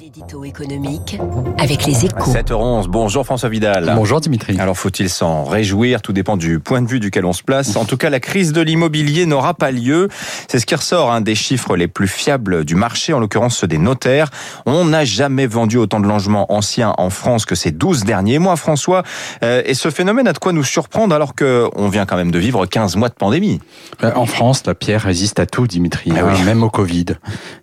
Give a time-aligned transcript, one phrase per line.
[0.00, 1.18] L'édito économique
[1.58, 2.30] avec les échos.
[2.32, 3.92] 7h11, bonjour François Vidal.
[3.96, 4.56] Bonjour Dimitri.
[4.60, 7.74] Alors faut-il s'en réjouir Tout dépend du point de vue duquel on se place.
[7.74, 10.08] En tout cas, la crise de l'immobilier n'aura pas lieu.
[10.46, 13.66] C'est ce qui ressort hein, des chiffres les plus fiables du marché, en l'occurrence ceux
[13.66, 14.30] des notaires.
[14.66, 18.54] On n'a jamais vendu autant de logements anciens en France que ces 12 derniers mois,
[18.56, 19.02] François.
[19.42, 22.38] Euh, et ce phénomène a de quoi nous surprendre alors qu'on vient quand même de
[22.38, 23.60] vivre 15 mois de pandémie.
[24.04, 26.42] Euh, En France, la pierre résiste à tout, Dimitri, Ah hein, oui.
[26.44, 27.06] même au Covid.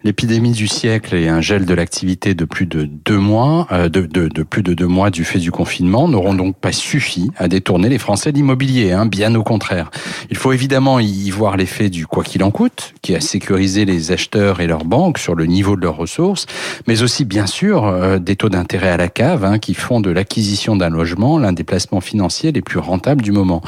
[0.04, 4.02] L'épidémie du siècle et un gel de l'activité de plus de deux mois, euh, de,
[4.06, 7.90] de- plus de deux mois du fait du confinement, n'auront donc pas suffi à détourner
[7.90, 9.92] les Français de l'immobilier, hein, bien au contraire.
[10.30, 14.12] Il faut évidemment y voir l'effet du quoi qu'il en coûte, qui a sécurisé les
[14.12, 16.46] acheteurs et leurs banques sur le niveau de leurs ressources,
[16.88, 20.10] mais aussi bien sûr euh, des taux d'intérêt à la cave, hein, qui font de
[20.10, 23.62] l'acquisition d'un logement l'un des placements financiers les plus rentables du moment.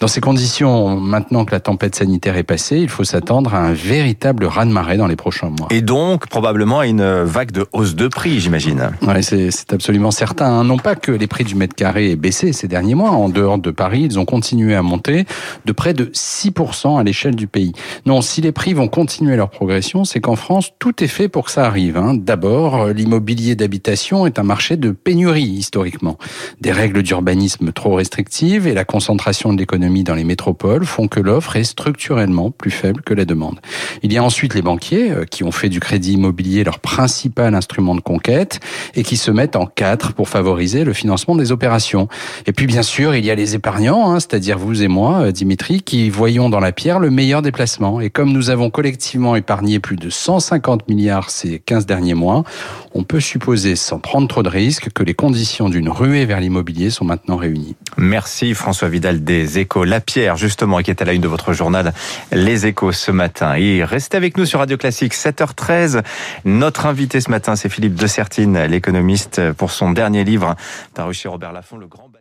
[0.00, 3.72] Dans ces conditions, maintenant que la tempête sanitaire est passée, il faut s'attendre à un
[3.72, 5.68] véritable raz-de-marée dans les prochains mois.
[5.70, 8.90] Et donc probablement à une vague de hausse de prix, j'imagine.
[9.22, 10.46] C'est absolument certain.
[10.46, 10.64] hein.
[10.64, 13.10] Non pas que les prix du mètre carré aient baissé ces derniers mois.
[13.10, 15.24] En dehors de Paris, ils ont continué à monter
[15.64, 17.72] de près de 6% à l'échelle du pays.
[18.06, 21.44] Non, si les prix vont continuer leur progression, c'est qu'en France, tout est fait pour
[21.46, 21.96] que ça arrive.
[21.96, 22.14] hein.
[22.14, 26.18] D'abord, euh, l'immobilier d'habitation est un marché de pénurie historiquement.
[26.60, 31.20] Des règles d'urbanisme trop restrictives et la concentration de l'économie dans les métropoles font que
[31.20, 33.60] l'offre est structurellement plus faible que la demande.
[34.02, 37.54] Il y a ensuite les banquiers euh, qui ont fait du crédit immobilier leur principal
[37.54, 38.60] instrument de conquête
[38.94, 42.08] et qui se mettent en quatre pour favoriser le financement des opérations.
[42.46, 45.32] Et puis bien sûr, il y a les épargnants, hein, c'est-à-dire vous et moi, euh,
[45.32, 48.00] Dimitri, qui voyons dans la pierre le meilleur déplacement.
[48.00, 52.44] Et comme nous avons collectivement épargné plus de 150 milliards ces 15 derniers mois,
[52.94, 56.90] on peut supposer, sans prendre trop de risques, que les conditions d'une ruée vers l'immobilier
[56.90, 57.76] sont maintenant réunies.
[57.96, 59.84] Merci François Vidal des Échos.
[59.84, 61.92] La Pierre, justement, qui est à la une de votre journal
[62.32, 63.54] Les Échos ce matin.
[63.54, 66.02] Et restez avec nous sur Radio Classique, 7h13.
[66.44, 70.54] Notre invité ce matin, c'est Philippe de Sertine, l'économiste, pour son dernier livre
[70.94, 72.11] paru chez Robert Laffont, Le Grand